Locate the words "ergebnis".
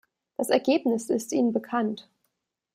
0.49-1.11